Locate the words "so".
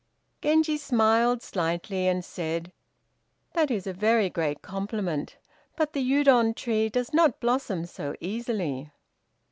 7.85-8.15